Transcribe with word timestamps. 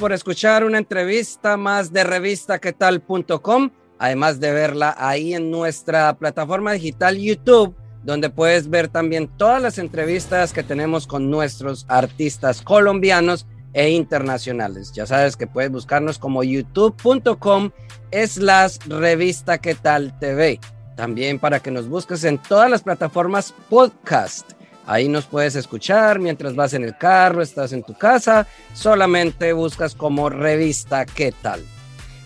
Por 0.00 0.12
escuchar 0.12 0.64
una 0.64 0.78
entrevista 0.78 1.56
más 1.56 1.92
de 1.92 2.02
revistaquetal.com, 2.02 3.70
además 3.98 4.40
de 4.40 4.50
verla 4.50 4.96
ahí 4.98 5.34
en 5.34 5.50
nuestra 5.50 6.12
plataforma 6.14 6.72
digital 6.72 7.18
YouTube 7.18 7.76
donde 8.02 8.30
puedes 8.30 8.70
ver 8.70 8.88
también 8.88 9.28
todas 9.36 9.60
las 9.60 9.78
entrevistas 9.78 10.52
que 10.52 10.62
tenemos 10.62 11.06
con 11.06 11.30
nuestros 11.30 11.84
artistas 11.88 12.62
colombianos 12.62 13.46
e 13.72 13.90
internacionales. 13.90 14.92
Ya 14.92 15.06
sabes 15.06 15.36
que 15.36 15.46
puedes 15.46 15.70
buscarnos 15.70 16.18
como 16.18 16.42
youtube.com 16.42 17.70
slash 18.10 18.78
revista 18.88 19.58
TV. 19.58 20.58
También 20.96 21.38
para 21.38 21.60
que 21.60 21.70
nos 21.70 21.88
busques 21.88 22.24
en 22.24 22.38
todas 22.38 22.70
las 22.70 22.82
plataformas 22.82 23.54
podcast. 23.68 24.59
Ahí 24.86 25.08
nos 25.08 25.26
puedes 25.26 25.54
escuchar 25.56 26.18
mientras 26.18 26.54
vas 26.54 26.72
en 26.72 26.84
el 26.84 26.96
carro, 26.96 27.42
estás 27.42 27.72
en 27.72 27.82
tu 27.82 27.94
casa, 27.94 28.46
solamente 28.72 29.52
buscas 29.52 29.94
como 29.94 30.30
revista 30.30 31.06
qué 31.06 31.32
tal. 31.32 31.64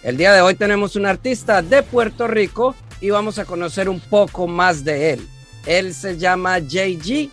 El 0.02 0.16
día 0.16 0.32
de 0.32 0.40
hoy 0.40 0.54
tenemos 0.54 0.96
un 0.96 1.06
artista 1.06 1.62
de 1.62 1.82
Puerto 1.82 2.26
Rico 2.26 2.74
y 3.00 3.10
vamos 3.10 3.38
a 3.38 3.44
conocer 3.44 3.88
un 3.88 4.00
poco 4.00 4.46
más 4.46 4.84
de 4.84 5.12
él. 5.12 5.28
Él 5.66 5.94
se 5.94 6.18
llama 6.18 6.58
JG. 6.58 7.30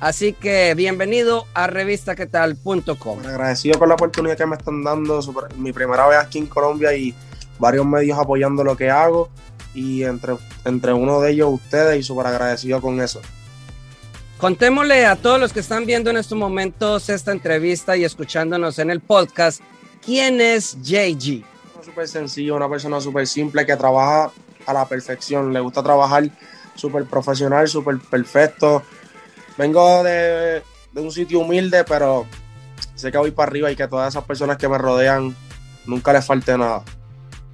Así 0.00 0.32
que 0.32 0.74
bienvenido 0.74 1.46
a 1.54 1.66
revistaquetal.com. 1.66 3.18
Agradecido 3.26 3.78
por 3.78 3.88
la 3.88 3.94
oportunidad 3.94 4.36
que 4.36 4.46
me 4.46 4.56
están 4.56 4.84
dando. 4.84 5.20
mi 5.56 5.72
primera 5.72 6.06
vez 6.06 6.18
aquí 6.18 6.38
en 6.38 6.46
Colombia 6.46 6.94
y 6.94 7.14
varios 7.58 7.84
medios 7.86 8.18
apoyando 8.18 8.62
lo 8.62 8.76
que 8.76 8.90
hago. 8.90 9.28
Y 9.74 10.04
entre, 10.04 10.36
entre 10.64 10.92
uno 10.92 11.20
de 11.20 11.32
ellos 11.32 11.50
ustedes 11.52 11.98
y 11.98 12.02
súper 12.02 12.26
agradecido 12.26 12.80
con 12.80 13.00
eso. 13.00 13.20
Contémosle 14.38 15.04
a 15.04 15.16
todos 15.16 15.40
los 15.40 15.52
que 15.52 15.58
están 15.58 15.84
viendo 15.84 16.10
en 16.10 16.16
estos 16.16 16.38
momentos 16.38 17.08
esta 17.08 17.32
entrevista 17.32 17.96
y 17.96 18.04
escuchándonos 18.04 18.78
en 18.78 18.88
el 18.88 19.00
podcast, 19.00 19.60
¿quién 20.04 20.40
es 20.40 20.80
JG? 20.80 21.42
Súper 21.84 22.06
sencillo, 22.06 22.54
una 22.54 22.68
persona 22.68 23.00
súper 23.00 23.26
simple 23.26 23.66
que 23.66 23.74
trabaja 23.74 24.30
a 24.64 24.72
la 24.72 24.86
perfección, 24.86 25.52
le 25.52 25.58
gusta 25.58 25.82
trabajar 25.82 26.30
súper 26.76 27.04
profesional, 27.06 27.66
súper 27.66 27.98
perfecto. 27.98 28.84
Vengo 29.56 30.04
de, 30.04 30.62
un 30.94 31.10
sitio 31.10 31.40
humilde, 31.40 31.82
pero 31.82 32.24
sé 32.94 33.10
que 33.10 33.18
voy 33.18 33.32
para 33.32 33.50
arriba 33.50 33.72
y 33.72 33.76
que 33.76 33.88
todas 33.88 34.14
esas 34.14 34.22
personas 34.22 34.56
que 34.56 34.68
me 34.68 34.78
rodean 34.78 35.34
nunca 35.84 36.12
les 36.12 36.24
falte 36.24 36.56
nada. 36.56 36.84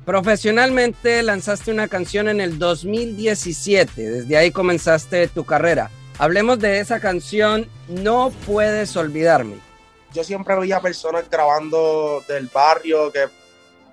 Profesionalmente 0.05 1.23
lanzaste 1.23 1.71
una 1.71 1.89
canción 1.89 2.29
en 2.29 2.43
el 2.43 2.59
2017, 2.59 4.03
desde 4.03 4.37
ahí 4.37 4.51
comenzaste 4.51 5.29
tu 5.29 5.45
carrera. 5.45 5.91
Hablemos 6.19 6.61
de 6.61 6.79
esa 6.79 7.01
canción, 7.01 7.69
No 7.89 8.33
puedes 8.47 8.97
olvidarme. 8.97 9.57
Yo 10.13 10.23
siempre 10.23 10.55
veía 10.55 10.81
personas 10.81 11.29
grabando 11.29 12.23
del 12.29 12.47
barrio, 12.47 13.11
que 13.11 13.29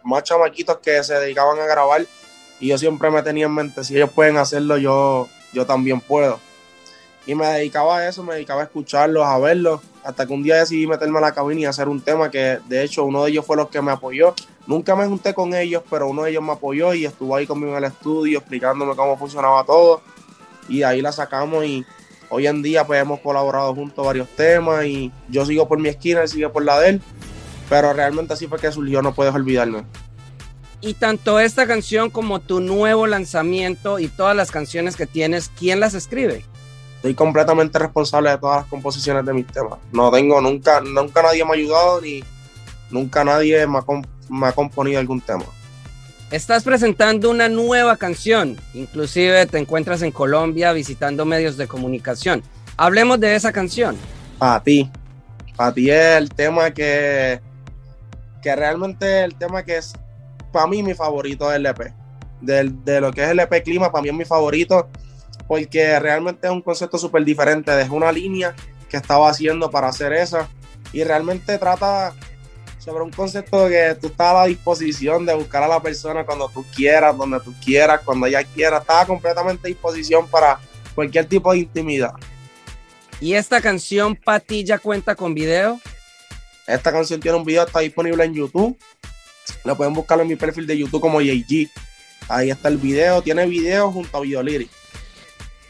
más 0.03 0.23
chamaquitos 0.23 0.77
que 0.77 1.03
se 1.03 1.15
dedicaban 1.15 1.59
a 1.59 1.65
grabar 1.65 2.05
y 2.61 2.67
yo 2.67 2.77
siempre 2.77 3.09
me 3.09 3.23
tenía 3.23 3.47
en 3.47 3.55
mente, 3.55 3.83
si 3.83 3.95
ellos 3.95 4.11
pueden 4.11 4.37
hacerlo, 4.37 4.77
yo, 4.77 5.27
yo 5.51 5.65
también 5.65 5.99
puedo. 5.99 6.39
Y 7.25 7.33
me 7.33 7.47
dedicaba 7.47 7.97
a 7.97 8.07
eso, 8.07 8.21
me 8.21 8.35
dedicaba 8.35 8.61
a 8.61 8.65
escucharlos, 8.65 9.25
a 9.25 9.39
verlos, 9.39 9.81
hasta 10.03 10.27
que 10.27 10.33
un 10.33 10.43
día 10.43 10.57
decidí 10.57 10.85
meterme 10.85 11.17
a 11.17 11.21
la 11.21 11.33
cabina 11.33 11.61
y 11.61 11.65
hacer 11.65 11.89
un 11.89 12.01
tema 12.01 12.29
que 12.29 12.59
de 12.67 12.83
hecho 12.83 13.03
uno 13.03 13.23
de 13.23 13.31
ellos 13.31 13.47
fue 13.47 13.57
los 13.57 13.69
que 13.69 13.81
me 13.81 13.91
apoyó. 13.91 14.35
Nunca 14.67 14.95
me 14.95 15.07
junté 15.07 15.33
con 15.33 15.55
ellos, 15.55 15.81
pero 15.89 16.07
uno 16.07 16.23
de 16.23 16.31
ellos 16.31 16.43
me 16.43 16.51
apoyó 16.51 16.93
y 16.93 17.05
estuvo 17.05 17.35
ahí 17.35 17.47
conmigo 17.47 17.71
en 17.71 17.79
el 17.79 17.85
estudio 17.85 18.37
explicándome 18.37 18.95
cómo 18.95 19.17
funcionaba 19.17 19.63
todo. 19.63 20.01
Y 20.69 20.83
ahí 20.83 21.01
la 21.01 21.11
sacamos 21.11 21.65
y 21.65 21.83
hoy 22.31 22.47
en 22.47 22.63
día 22.63 22.87
pues 22.87 23.01
hemos 23.01 23.19
colaborado 23.19 23.75
juntos 23.75 24.03
varios 24.03 24.27
temas 24.29 24.85
y 24.85 25.11
yo 25.29 25.45
sigo 25.45 25.67
por 25.67 25.79
mi 25.79 25.89
esquina, 25.89 26.21
él 26.21 26.29
sigue 26.29 26.49
por 26.49 26.63
la 26.63 26.79
de 26.79 26.89
él. 26.89 27.01
Pero 27.69 27.93
realmente 27.93 28.33
así 28.33 28.47
fue 28.47 28.59
que 28.59 28.71
surgió, 28.71 29.01
no 29.01 29.13
puedes 29.13 29.33
olvidarme. 29.33 29.83
Y 30.79 30.95
tanto 30.95 31.39
esta 31.39 31.67
canción 31.67 32.09
como 32.09 32.39
tu 32.39 32.59
nuevo 32.59 33.05
lanzamiento 33.05 33.99
y 33.99 34.07
todas 34.07 34.35
las 34.35 34.49
canciones 34.49 34.95
que 34.95 35.05
tienes, 35.05 35.51
¿quién 35.57 35.79
las 35.79 35.93
escribe? 35.93 36.43
Estoy 36.95 37.13
completamente 37.13 37.77
responsable 37.77 38.31
de 38.31 38.37
todas 38.37 38.61
las 38.61 38.65
composiciones 38.67 39.25
de 39.25 39.33
mis 39.33 39.47
temas. 39.47 39.79
No 39.91 40.09
tengo, 40.09 40.41
nunca, 40.41 40.81
nunca 40.81 41.21
nadie 41.21 41.45
me 41.45 41.51
ha 41.51 41.53
ayudado 41.53 42.01
ni 42.01 42.23
nunca 42.89 43.23
nadie 43.23 43.65
me 43.67 43.77
ha, 43.77 43.85
me 44.29 44.47
ha 44.47 44.51
componido 44.53 44.99
algún 44.99 45.21
tema. 45.21 45.45
Estás 46.31 46.63
presentando 46.63 47.29
una 47.29 47.49
nueva 47.49 47.97
canción, 47.97 48.57
inclusive 48.73 49.45
te 49.47 49.57
encuentras 49.57 50.01
en 50.01 50.13
Colombia 50.13 50.71
visitando 50.71 51.25
medios 51.25 51.57
de 51.57 51.67
comunicación. 51.67 52.41
Hablemos 52.77 53.19
de 53.19 53.35
esa 53.35 53.51
canción. 53.51 53.97
Para 54.37 54.63
ti, 54.63 54.89
para 55.57 55.73
ti 55.73 55.91
es 55.91 56.17
el 56.17 56.29
tema 56.29 56.71
que, 56.71 57.41
que 58.41 58.55
realmente 58.55 59.25
el 59.25 59.35
tema 59.35 59.63
que 59.63 59.75
es 59.75 59.91
para 60.53 60.67
mí 60.67 60.81
mi 60.81 60.93
favorito 60.93 61.49
del 61.49 61.65
LP. 61.65 61.93
de 62.39 63.01
lo 63.01 63.11
que 63.11 63.25
es 63.25 63.29
el 63.29 63.39
EP 63.41 63.61
Clima, 63.61 63.91
para 63.91 64.01
mí 64.01 64.07
es 64.07 64.15
mi 64.15 64.25
favorito 64.25 64.89
porque 65.49 65.99
realmente 65.99 66.47
es 66.47 66.53
un 66.53 66.61
concepto 66.61 66.97
súper 66.97 67.25
diferente. 67.25 67.71
Dejé 67.71 67.91
una 67.91 68.09
línea 68.09 68.55
que 68.87 68.95
estaba 68.95 69.29
haciendo 69.29 69.69
para 69.69 69.89
hacer 69.89 70.13
esa 70.13 70.47
y 70.93 71.03
realmente 71.03 71.57
trata 71.57 72.13
sobre 72.83 73.03
un 73.03 73.11
concepto 73.11 73.67
de 73.67 73.71
que 73.71 73.99
tú 74.01 74.07
estás 74.07 74.27
a 74.27 74.33
la 74.33 74.45
disposición 74.45 75.25
de 75.25 75.35
buscar 75.35 75.61
a 75.61 75.67
la 75.67 75.81
persona 75.81 76.25
cuando 76.25 76.49
tú 76.49 76.65
quieras, 76.75 77.15
donde 77.15 77.39
tú 77.39 77.53
quieras, 77.63 78.01
cuando 78.03 78.25
ella 78.25 78.43
quiera. 78.43 78.79
Estaba 78.79 79.05
completamente 79.05 79.67
a 79.67 79.69
disposición 79.69 80.27
para 80.27 80.59
cualquier 80.95 81.25
tipo 81.25 81.51
de 81.51 81.59
intimidad. 81.59 82.13
¿Y 83.19 83.35
esta 83.35 83.61
canción, 83.61 84.15
Patilla, 84.15 84.79
cuenta 84.79 85.15
con 85.15 85.35
video? 85.35 85.79
Esta 86.65 86.91
canción 86.91 87.19
tiene 87.19 87.37
un 87.37 87.45
video, 87.45 87.65
está 87.65 87.81
disponible 87.81 88.23
en 88.23 88.33
YouTube. 88.33 88.75
Lo 89.63 89.77
pueden 89.77 89.93
buscar 89.93 90.19
en 90.19 90.27
mi 90.27 90.35
perfil 90.35 90.65
de 90.65 90.77
YouTube 90.77 91.01
como 91.01 91.21
JG. 91.21 91.69
Ahí 92.29 92.49
está 92.49 92.67
el 92.67 92.77
video. 92.77 93.21
Tiene 93.21 93.45
video 93.45 93.91
junto 93.91 94.17
a 94.17 94.21
Videoliri. 94.21 94.69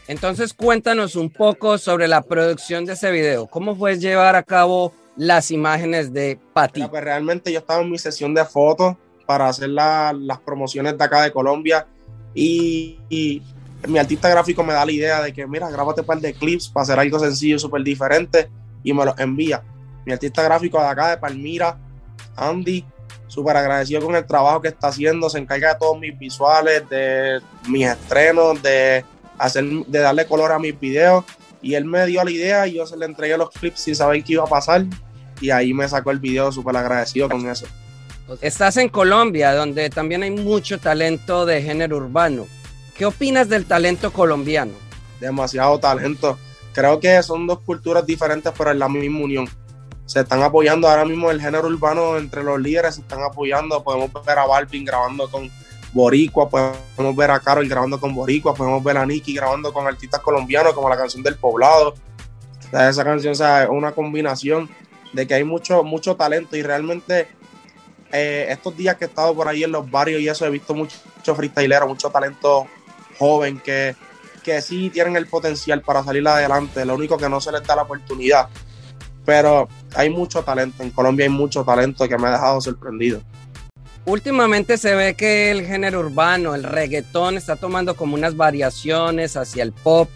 Entonces 0.08 0.54
cuéntanos 0.54 1.14
un 1.14 1.28
poco 1.28 1.76
sobre 1.76 2.08
la 2.08 2.22
producción 2.22 2.86
de 2.86 2.94
ese 2.94 3.10
video. 3.10 3.46
¿Cómo 3.46 3.76
fue 3.76 3.98
llevar 3.98 4.34
a 4.34 4.42
cabo 4.42 4.94
las 5.16 5.50
imágenes 5.50 6.12
de 6.12 6.38
Pati? 6.52 6.86
Pues 6.86 7.04
realmente 7.04 7.52
yo 7.52 7.58
estaba 7.58 7.82
en 7.82 7.90
mi 7.90 7.98
sesión 7.98 8.34
de 8.34 8.44
fotos 8.44 8.96
para 9.26 9.48
hacer 9.48 9.68
las 9.68 10.40
promociones 10.44 10.96
de 10.96 11.04
acá 11.04 11.22
de 11.22 11.32
Colombia 11.32 11.86
y, 12.34 13.42
mi 13.88 13.98
artista 13.98 14.28
gráfico 14.28 14.62
me 14.62 14.72
da 14.72 14.86
la 14.86 14.92
idea 14.92 15.20
de 15.22 15.32
que 15.32 15.44
mira, 15.44 15.68
grábate 15.68 16.02
un 16.02 16.06
par 16.06 16.20
de 16.20 16.32
clips 16.34 16.68
para 16.68 16.84
hacer 16.84 16.98
algo 17.00 17.18
sencillo, 17.18 17.58
súper 17.58 17.82
diferente 17.82 18.48
y 18.84 18.92
me 18.92 19.04
los 19.04 19.18
envía. 19.18 19.62
Mi 20.06 20.12
artista 20.12 20.42
gráfico 20.42 20.80
de 20.80 20.86
acá 20.86 21.08
de 21.08 21.16
Palmira, 21.16 21.76
Andy, 22.36 22.84
súper 23.26 23.56
agradecido 23.56 24.00
con 24.00 24.14
el 24.14 24.24
trabajo 24.24 24.60
que 24.60 24.68
está 24.68 24.88
haciendo, 24.88 25.28
se 25.28 25.38
encarga 25.38 25.72
de 25.72 25.80
todos 25.80 25.98
mis 25.98 26.16
visuales, 26.16 26.88
de 26.88 27.40
mis 27.68 27.88
estrenos, 27.88 28.62
de, 28.62 29.04
hacer, 29.38 29.64
de 29.64 29.98
darle 29.98 30.26
color 30.26 30.52
a 30.52 30.58
mis 30.58 30.78
videos. 30.78 31.24
Y 31.62 31.74
él 31.74 31.84
me 31.84 32.04
dio 32.06 32.22
la 32.24 32.30
idea 32.30 32.66
y 32.66 32.74
yo 32.74 32.86
se 32.86 32.96
le 32.96 33.06
entregué 33.06 33.38
los 33.38 33.50
clips 33.50 33.80
sin 33.80 33.94
saber 33.94 34.22
qué 34.24 34.34
iba 34.34 34.44
a 34.44 34.48
pasar. 34.48 34.84
Y 35.40 35.50
ahí 35.50 35.72
me 35.72 35.88
sacó 35.88 36.10
el 36.10 36.18
video 36.18 36.50
súper 36.52 36.76
agradecido 36.76 37.28
con 37.28 37.48
eso. 37.48 37.66
Estás 38.40 38.76
en 38.76 38.88
Colombia, 38.88 39.54
donde 39.54 39.90
también 39.90 40.22
hay 40.22 40.30
mucho 40.30 40.78
talento 40.78 41.46
de 41.46 41.62
género 41.62 41.96
urbano. 41.98 42.46
¿Qué 42.96 43.06
opinas 43.06 43.48
del 43.48 43.64
talento 43.64 44.12
colombiano? 44.12 44.72
Demasiado 45.20 45.78
talento. 45.78 46.38
Creo 46.72 47.00
que 47.00 47.22
son 47.22 47.46
dos 47.46 47.60
culturas 47.60 48.04
diferentes, 48.06 48.52
pero 48.56 48.70
en 48.70 48.78
la 48.78 48.88
misma 48.88 49.20
unión 49.20 49.48
se 50.06 50.20
están 50.20 50.42
apoyando 50.42 50.88
ahora 50.88 51.04
mismo 51.04 51.30
el 51.30 51.40
género 51.40 51.68
urbano 51.68 52.18
entre 52.18 52.42
los 52.42 52.60
líderes, 52.60 52.96
se 52.96 53.00
están 53.00 53.22
apoyando. 53.22 53.82
Podemos 53.82 54.10
ver 54.26 54.38
a 54.38 54.46
Balvin 54.46 54.84
grabando 54.84 55.30
con 55.30 55.50
Boricua, 55.92 56.48
podemos 56.48 57.16
ver 57.16 57.30
a 57.30 57.40
Carol 57.40 57.68
grabando 57.68 58.00
con 58.00 58.14
Boricua, 58.14 58.54
podemos 58.54 58.82
ver 58.82 58.96
a 58.96 59.06
Nicky 59.06 59.34
grabando 59.34 59.72
con 59.72 59.86
artistas 59.86 60.20
colombianos 60.20 60.72
como 60.72 60.88
la 60.88 60.96
canción 60.96 61.22
del 61.22 61.36
poblado. 61.36 61.94
esa 62.72 63.04
canción 63.04 63.32
es 63.32 63.68
una 63.68 63.92
combinación 63.92 64.68
de 65.12 65.26
que 65.26 65.34
hay 65.34 65.44
mucho, 65.44 65.82
mucho 65.84 66.16
talento 66.16 66.56
y 66.56 66.62
realmente 66.62 67.28
eh, 68.10 68.46
estos 68.48 68.76
días 68.76 68.96
que 68.96 69.04
he 69.04 69.08
estado 69.08 69.34
por 69.34 69.48
ahí 69.48 69.64
en 69.64 69.72
los 69.72 69.90
barrios 69.90 70.20
y 70.20 70.28
eso 70.28 70.46
he 70.46 70.50
visto 70.50 70.74
mucho, 70.74 70.96
mucho 71.16 71.86
mucho 71.86 72.10
talento 72.10 72.66
joven 73.18 73.60
que 73.60 73.94
que 74.42 74.60
sí 74.60 74.90
tienen 74.90 75.16
el 75.16 75.26
potencial 75.26 75.80
para 75.80 76.04
salir 76.04 76.26
adelante, 76.26 76.84
lo 76.84 76.94
único 76.94 77.16
que 77.16 77.28
no 77.28 77.40
se 77.40 77.52
les 77.52 77.62
da 77.62 77.76
la 77.76 77.82
oportunidad. 77.82 78.48
Pero 79.24 79.68
hay 79.94 80.10
mucho 80.10 80.42
talento, 80.42 80.82
en 80.82 80.90
Colombia 80.90 81.24
hay 81.24 81.30
mucho 81.30 81.64
talento 81.64 82.08
que 82.08 82.18
me 82.18 82.26
ha 82.28 82.32
dejado 82.32 82.60
sorprendido. 82.60 83.22
Últimamente 84.04 84.78
se 84.78 84.96
ve 84.96 85.14
que 85.14 85.52
el 85.52 85.64
género 85.64 86.00
urbano, 86.00 86.56
el 86.56 86.64
reggaetón, 86.64 87.36
está 87.36 87.54
tomando 87.54 87.94
como 87.94 88.14
unas 88.14 88.36
variaciones 88.36 89.36
hacia 89.36 89.62
el 89.62 89.72
pop. 89.72 90.10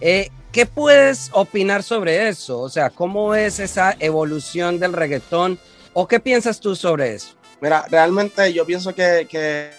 Eh, 0.00 0.30
¿Qué 0.50 0.64
puedes 0.64 1.28
opinar 1.32 1.82
sobre 1.82 2.28
eso? 2.28 2.58
O 2.58 2.70
sea, 2.70 2.88
¿cómo 2.88 3.34
es 3.34 3.58
esa 3.58 3.94
evolución 3.98 4.80
del 4.80 4.94
reggaetón? 4.94 5.58
¿O 5.92 6.08
qué 6.08 6.20
piensas 6.20 6.58
tú 6.58 6.74
sobre 6.74 7.14
eso? 7.14 7.34
Mira, 7.60 7.84
realmente 7.90 8.50
yo 8.54 8.64
pienso 8.64 8.94
que, 8.94 9.26
que, 9.28 9.70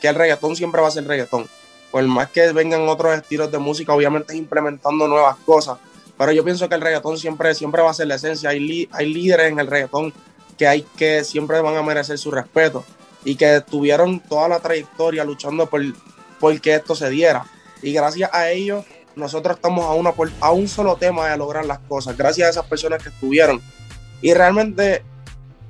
que 0.00 0.08
el 0.08 0.14
reggaetón 0.14 0.54
siempre 0.54 0.80
va 0.80 0.86
a 0.86 0.92
ser 0.92 1.04
reggaetón. 1.04 1.48
Por 1.90 2.04
más 2.04 2.30
que 2.30 2.52
vengan 2.52 2.88
otros 2.88 3.16
estilos 3.16 3.50
de 3.50 3.58
música, 3.58 3.92
obviamente 3.92 4.36
implementando 4.36 5.08
nuevas 5.08 5.36
cosas. 5.44 5.78
Pero 6.16 6.30
yo 6.30 6.44
pienso 6.44 6.68
que 6.68 6.76
el 6.76 6.80
reggaetón 6.80 7.18
siempre, 7.18 7.54
siempre 7.56 7.82
va 7.82 7.90
a 7.90 7.94
ser 7.94 8.06
la 8.06 8.14
esencia. 8.14 8.50
Hay, 8.50 8.88
hay 8.92 9.12
líderes 9.12 9.50
en 9.50 9.58
el 9.58 9.66
reggaetón 9.66 10.12
que 10.56 10.66
hay 10.66 10.82
que 10.96 11.24
siempre 11.24 11.60
van 11.60 11.76
a 11.76 11.82
merecer 11.82 12.18
su 12.18 12.30
respeto 12.30 12.84
y 13.24 13.36
que 13.36 13.60
tuvieron 13.60 14.20
toda 14.20 14.48
la 14.48 14.60
trayectoria 14.60 15.24
luchando 15.24 15.66
por, 15.66 15.82
por 16.38 16.60
que 16.60 16.74
esto 16.74 16.94
se 16.94 17.08
diera. 17.10 17.46
Y 17.82 17.92
gracias 17.92 18.30
a 18.32 18.50
ellos, 18.50 18.84
nosotros 19.16 19.56
estamos 19.56 19.84
a, 19.84 19.92
una, 19.92 20.12
a 20.40 20.50
un 20.52 20.68
solo 20.68 20.96
tema 20.96 21.28
de 21.28 21.36
lograr 21.36 21.64
las 21.64 21.78
cosas, 21.80 22.16
gracias 22.16 22.46
a 22.46 22.50
esas 22.50 22.66
personas 22.66 23.02
que 23.02 23.08
estuvieron. 23.08 23.60
Y 24.20 24.32
realmente, 24.34 25.02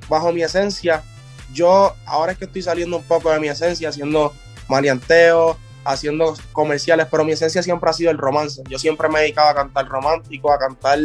bajo 0.09 0.33
mi 0.33 0.43
esencia, 0.43 1.03
yo 1.53 1.95
ahora 2.07 2.33
es 2.33 2.39
que 2.39 2.45
estoy 2.45 2.63
saliendo 2.63 2.97
un 2.97 3.05
poco 3.05 3.31
de 3.31 3.41
mi 3.41 3.49
esencia, 3.49 3.89
haciendo 3.89 4.33
maleanteo, 4.69 5.57
haciendo 5.85 6.35
comerciales, 6.53 7.07
pero 7.11 7.25
mi 7.25 7.33
esencia 7.33 7.63
siempre 7.63 7.91
ha 7.91 7.93
sido 7.93 8.11
el 8.11 8.19
romance. 8.19 8.63
Yo 8.69 8.79
siempre 8.79 9.09
me 9.09 9.19
he 9.19 9.23
dedicado 9.23 9.49
a 9.49 9.55
cantar 9.55 9.89
romántico, 9.89 10.53
a 10.53 10.59
cantar, 10.59 10.99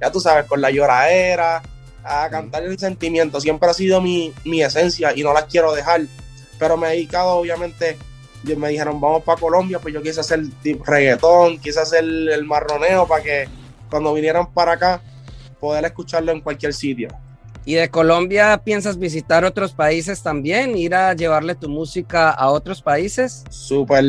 ya 0.00 0.12
tú 0.12 0.20
sabes, 0.20 0.46
con 0.46 0.60
la 0.60 0.70
lloradera, 0.70 1.62
a 2.08 2.28
cantar 2.30 2.62
el 2.64 2.78
sentimiento. 2.78 3.40
Siempre 3.40 3.68
ha 3.70 3.74
sido 3.74 4.00
mi, 4.00 4.32
mi 4.44 4.62
esencia 4.62 5.12
y 5.14 5.22
no 5.22 5.32
la 5.32 5.46
quiero 5.46 5.72
dejar. 5.72 6.02
Pero 6.58 6.76
me 6.76 6.88
he 6.88 6.90
dedicado, 6.92 7.36
obviamente, 7.36 7.96
me 8.56 8.68
dijeron, 8.68 9.00
vamos 9.00 9.22
para 9.22 9.40
Colombia, 9.40 9.78
pues 9.78 9.94
yo 9.94 10.02
quise 10.02 10.20
hacer 10.20 10.40
reggaetón, 10.84 11.58
quise 11.58 11.80
hacer 11.80 12.04
el 12.04 12.44
marroneo 12.44 13.06
para 13.06 13.22
que 13.22 13.48
cuando 13.90 14.12
vinieran 14.14 14.52
para 14.52 14.72
acá, 14.72 15.00
poder 15.60 15.84
escucharlo 15.84 16.32
en 16.32 16.40
cualquier 16.40 16.72
sitio. 16.72 17.08
¿Y 17.64 17.74
de 17.74 17.90
Colombia 17.90 18.60
piensas 18.64 18.98
visitar 18.98 19.44
otros 19.44 19.72
países 19.72 20.22
también? 20.22 20.76
¿Ir 20.76 20.94
a 20.94 21.12
llevarle 21.14 21.54
tu 21.54 21.68
música 21.68 22.30
a 22.30 22.50
otros 22.50 22.80
países? 22.80 23.44
Súper 23.50 24.04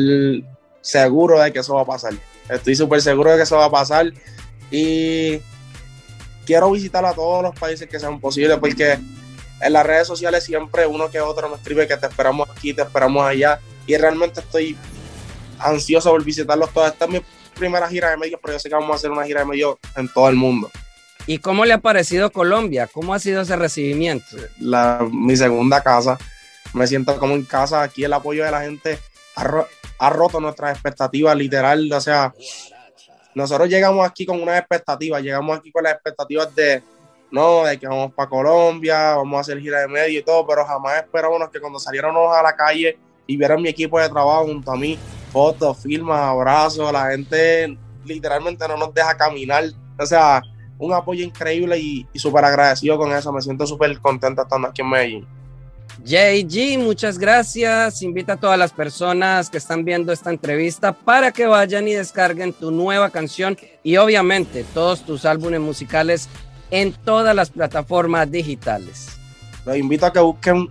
seguro 0.80 1.40
de 1.40 1.52
que 1.52 1.58
eso 1.58 1.74
va 1.74 1.82
a 1.82 1.86
pasar. 1.86 2.14
Estoy 2.48 2.74
súper 2.74 3.02
seguro 3.02 3.30
de 3.30 3.36
que 3.36 3.42
eso 3.42 3.56
va 3.56 3.66
a 3.66 3.70
pasar. 3.70 4.12
Y 4.70 5.40
quiero 6.46 6.70
visitar 6.70 7.04
a 7.04 7.12
todos 7.12 7.42
los 7.42 7.54
países 7.54 7.88
que 7.88 7.98
sean 7.98 8.20
posibles 8.20 8.58
porque 8.58 8.98
en 9.60 9.72
las 9.72 9.86
redes 9.86 10.06
sociales 10.06 10.44
siempre 10.44 10.86
uno 10.86 11.10
que 11.10 11.20
otro 11.20 11.48
me 11.48 11.56
escribe 11.56 11.86
que 11.86 11.96
te 11.96 12.06
esperamos 12.06 12.48
aquí, 12.50 12.72
te 12.72 12.82
esperamos 12.82 13.24
allá 13.24 13.60
y 13.86 13.96
realmente 13.96 14.40
estoy 14.40 14.76
ansioso 15.58 16.10
por 16.10 16.24
visitarlos 16.24 16.70
todos. 16.72 16.92
Esta 16.92 17.04
es 17.04 17.10
mi 17.10 17.20
primera 17.54 17.88
gira 17.88 18.10
de 18.10 18.16
medios, 18.16 18.40
pero 18.42 18.54
yo 18.54 18.60
sé 18.60 18.68
que 18.68 18.74
vamos 18.74 18.90
a 18.92 18.94
hacer 18.94 19.10
una 19.10 19.24
gira 19.24 19.40
de 19.40 19.46
medios 19.46 19.76
en 19.96 20.08
todo 20.08 20.28
el 20.28 20.36
mundo. 20.36 20.70
¿Y 21.26 21.38
cómo 21.38 21.64
le 21.64 21.74
ha 21.74 21.78
parecido 21.78 22.32
Colombia? 22.32 22.88
¿Cómo 22.90 23.14
ha 23.14 23.18
sido 23.18 23.42
ese 23.42 23.54
recibimiento? 23.56 24.36
La, 24.58 25.06
mi 25.12 25.36
segunda 25.36 25.82
casa. 25.82 26.18
Me 26.72 26.86
siento 26.86 27.18
como 27.18 27.34
en 27.34 27.44
casa. 27.44 27.82
Aquí 27.82 28.04
el 28.04 28.12
apoyo 28.12 28.44
de 28.44 28.50
la 28.50 28.62
gente 28.62 28.98
ha, 29.36 29.66
ha 29.98 30.10
roto 30.10 30.40
nuestras 30.40 30.72
expectativas, 30.72 31.36
literal. 31.36 31.92
O 31.92 32.00
sea, 32.00 32.34
nosotros 33.34 33.68
llegamos 33.68 34.06
aquí 34.06 34.26
con 34.26 34.40
unas 34.42 34.58
expectativas. 34.58 35.22
Llegamos 35.22 35.58
aquí 35.58 35.70
con 35.70 35.84
las 35.84 35.94
expectativas 35.94 36.54
de, 36.54 36.82
no, 37.30 37.64
de 37.64 37.78
que 37.78 37.86
vamos 37.86 38.12
para 38.12 38.28
Colombia, 38.28 39.14
vamos 39.16 39.38
a 39.38 39.40
hacer 39.40 39.60
gira 39.60 39.80
de 39.80 39.88
medio 39.88 40.18
y 40.18 40.22
todo, 40.22 40.46
pero 40.46 40.64
jamás 40.64 40.98
esperábamos 40.98 41.48
que 41.50 41.60
cuando 41.60 41.78
saliéramos 41.78 42.36
a 42.36 42.42
la 42.42 42.54
calle 42.54 42.98
y 43.26 43.36
vieran 43.36 43.62
mi 43.62 43.68
equipo 43.68 44.00
de 44.00 44.08
trabajo 44.08 44.46
junto 44.46 44.72
a 44.72 44.76
mí, 44.76 44.98
fotos, 45.32 45.78
firmas, 45.78 46.20
abrazos, 46.20 46.92
la 46.92 47.10
gente 47.10 47.78
literalmente 48.04 48.66
no 48.66 48.76
nos 48.76 48.92
deja 48.92 49.16
caminar. 49.16 49.64
O 49.98 50.06
sea, 50.06 50.42
un 50.78 50.92
apoyo 50.92 51.24
increíble 51.24 51.78
y, 51.78 52.06
súper 52.14 52.44
agradecido 52.44 52.98
con 52.98 53.12
eso. 53.12 53.32
Me 53.32 53.42
siento 53.42 53.66
súper 53.66 53.96
contento 54.00 54.42
estando 54.42 54.68
aquí 54.68 54.82
en 54.82 54.90
Medellín. 54.90 55.39
JG, 56.04 56.78
muchas 56.78 57.18
gracias. 57.18 58.02
Invita 58.02 58.34
a 58.34 58.36
todas 58.36 58.58
las 58.58 58.72
personas 58.72 59.50
que 59.50 59.58
están 59.58 59.84
viendo 59.84 60.12
esta 60.12 60.30
entrevista 60.30 60.92
para 60.92 61.32
que 61.32 61.46
vayan 61.46 61.86
y 61.88 61.92
descarguen 61.92 62.52
tu 62.52 62.70
nueva 62.70 63.10
canción 63.10 63.56
y 63.82 63.96
obviamente 63.96 64.64
todos 64.72 65.04
tus 65.04 65.24
álbumes 65.24 65.60
musicales 65.60 66.28
en 66.70 66.92
todas 66.92 67.34
las 67.34 67.50
plataformas 67.50 68.30
digitales. 68.30 69.08
Los 69.66 69.76
invito 69.76 70.06
a 70.06 70.12
que 70.12 70.20
busquen 70.20 70.68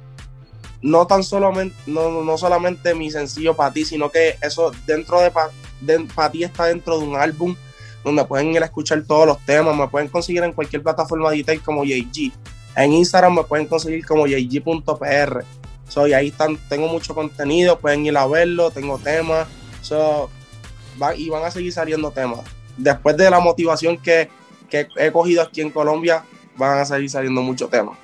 no 0.82 1.06
tan 1.06 1.24
solamente, 1.24 1.76
no, 1.86 2.24
no 2.24 2.38
solamente 2.38 2.96
mi 2.96 3.12
sencillo 3.12 3.56
para 3.56 3.74
ti, 3.74 3.86
sino 3.86 4.10
que 4.10 4.38
eso 4.42 4.72
dentro 4.88 5.22
de 5.22 5.32
para 5.32 6.32
ti 6.32 6.44
está 6.44 6.66
dentro 6.66 6.98
de 6.98 7.06
un 7.06 7.16
álbum 7.16 7.56
donde 8.04 8.24
pueden 8.26 8.54
ir 8.54 8.62
a 8.62 8.66
escuchar 8.66 9.04
todos 9.04 9.28
los 9.28 9.46
temas. 9.46 9.76
Me 9.76 9.88
pueden 9.88 10.08
conseguir 10.08 10.44
en 10.44 10.54
cualquier 10.54 10.82
plataforma 10.82 11.32
digital 11.32 11.62
como 11.62 11.84
JG. 11.84 12.32
En 12.76 12.94
Instagram 12.94 13.36
me 13.36 13.44
pueden 13.44 13.68
conseguir 13.68 14.06
como 14.06 14.26
jg.pr. 14.26 15.44
So, 15.88 16.08
y 16.08 16.14
ahí 16.14 16.28
están, 16.28 16.58
tengo 16.70 16.88
mucho 16.88 17.16
contenido, 17.16 17.80
pueden 17.80 18.06
ir 18.06 18.16
a 18.18 18.28
verlo, 18.28 18.70
tengo 18.72 18.98
temas. 19.00 19.48
So, 19.82 20.30
y 21.16 21.30
van 21.30 21.44
a 21.44 21.52
seguir 21.52 21.74
saliendo 21.74 22.12
temas. 22.12 22.42
Después 22.78 23.18
de 23.18 23.30
la 23.30 23.40
motivación 23.40 23.98
que, 23.98 24.30
que 24.70 24.88
he 24.98 25.12
cogido 25.12 25.42
aquí 25.42 25.62
en 25.62 25.72
Colombia, 25.72 26.24
van 26.56 26.80
a 26.80 26.86
seguir 26.86 27.10
saliendo 27.10 27.42
muchos 27.42 27.70
temas. 27.70 27.98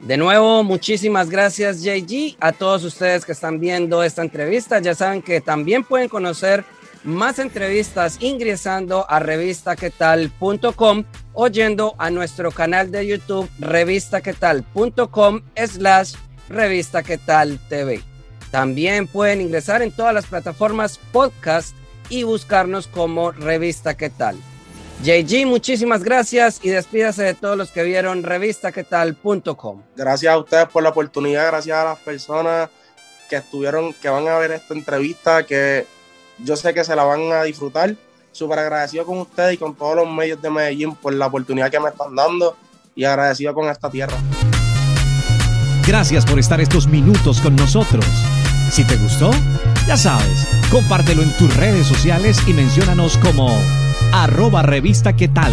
De 0.00 0.16
nuevo, 0.16 0.64
muchísimas 0.64 1.28
gracias 1.28 1.82
JG. 1.82 2.36
A 2.40 2.52
todos 2.52 2.84
ustedes 2.84 3.24
que 3.24 3.32
están 3.32 3.60
viendo 3.60 4.02
esta 4.02 4.22
entrevista, 4.22 4.78
ya 4.80 4.94
saben 4.94 5.20
que 5.20 5.42
también 5.42 5.84
pueden 5.84 6.08
conocer 6.08 6.64
más 7.04 7.38
entrevistas 7.38 8.18
ingresando 8.20 9.06
a 9.08 9.18
revistaquetal.com 9.18 11.04
o 11.32 11.48
yendo 11.48 11.94
a 11.98 12.10
nuestro 12.10 12.50
canal 12.50 12.90
de 12.90 13.06
YouTube 13.06 13.48
revistaquetal.com 13.58 15.42
slash 15.56 16.14
revista 16.48 17.02
TV. 17.02 18.02
También 18.50 19.06
pueden 19.06 19.40
ingresar 19.40 19.82
en 19.82 19.92
todas 19.92 20.12
las 20.12 20.26
plataformas 20.26 20.98
podcast 21.12 21.74
y 22.08 22.24
buscarnos 22.24 22.88
como 22.88 23.30
Revista 23.30 23.96
¿Qué 23.96 24.10
tal? 24.10 24.36
JG, 25.02 25.46
muchísimas 25.46 26.02
gracias 26.02 26.60
y 26.62 26.68
despídase 26.68 27.22
de 27.22 27.34
todos 27.34 27.56
los 27.56 27.70
que 27.70 27.84
vieron 27.84 28.22
revistaquetal.com. 28.22 29.82
Gracias 29.96 30.32
a 30.32 30.36
ustedes 30.36 30.68
por 30.68 30.82
la 30.82 30.90
oportunidad, 30.90 31.46
gracias 31.46 31.78
a 31.78 31.84
las 31.84 31.98
personas 32.00 32.68
que 33.30 33.36
estuvieron, 33.36 33.94
que 33.94 34.10
van 34.10 34.28
a 34.28 34.36
ver 34.36 34.50
esta 34.50 34.74
entrevista, 34.74 35.46
que 35.46 35.86
yo 36.44 36.56
sé 36.56 36.74
que 36.74 36.84
se 36.84 36.94
la 36.96 37.04
van 37.04 37.32
a 37.32 37.42
disfrutar. 37.42 37.94
Súper 38.32 38.60
agradecido 38.60 39.04
con 39.04 39.18
ustedes 39.18 39.54
y 39.54 39.56
con 39.56 39.74
todos 39.74 39.96
los 39.96 40.08
medios 40.08 40.40
de 40.40 40.50
Medellín 40.50 40.94
por 40.94 41.12
la 41.12 41.26
oportunidad 41.26 41.70
que 41.70 41.80
me 41.80 41.88
están 41.88 42.14
dando 42.14 42.56
y 42.94 43.04
agradecido 43.04 43.54
con 43.54 43.68
esta 43.68 43.90
tierra. 43.90 44.16
Gracias 45.86 46.24
por 46.24 46.38
estar 46.38 46.60
estos 46.60 46.86
minutos 46.86 47.40
con 47.40 47.56
nosotros. 47.56 48.04
Si 48.70 48.84
te 48.84 48.96
gustó, 48.96 49.32
ya 49.86 49.96
sabes, 49.96 50.46
compártelo 50.70 51.22
en 51.22 51.36
tus 51.36 51.54
redes 51.56 51.86
sociales 51.86 52.40
y 52.46 52.52
menciónanos 52.52 53.16
como 53.16 53.50
arroba 54.12 54.62
revista 54.62 55.16
qué 55.16 55.26
tal. 55.26 55.52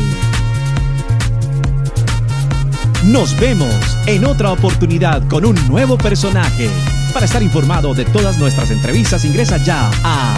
Nos 3.06 3.39
vemos 3.39 3.74
en 4.06 4.25
otra 4.25 4.51
oportunidad 4.51 5.27
con 5.27 5.46
un 5.46 5.56
nuevo 5.67 5.98
personaje. 5.98 6.70
Para 7.13 7.25
estar 7.25 7.41
informado 7.41 7.96
de 7.96 8.06
todas 8.06 8.38
nuestras 8.38 8.70
entrevistas, 8.70 9.25
ingresa 9.25 9.58
ya 9.58 9.89
a 10.03 10.38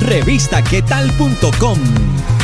revistaquetal.com. 0.00 2.35